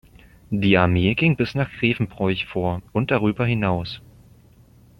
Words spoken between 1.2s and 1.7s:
bis nach